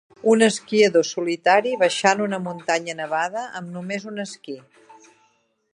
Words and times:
un 0.29 0.43
esquiador 0.45 1.03
solitari 1.09 1.73
baixant 1.83 2.23
una 2.27 2.39
muntanya 2.47 2.95
nevada 3.01 3.45
amb 3.61 3.71
només 3.77 4.09
un 4.15 4.21
esquí 4.27 4.57